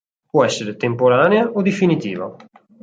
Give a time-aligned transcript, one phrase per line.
[0.31, 2.35] Può essere temporanea o definitiva.